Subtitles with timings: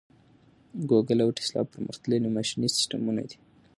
[0.89, 3.37] ګوګل او ټیسلا پرمختللي ماشیني سیسټمونه دي.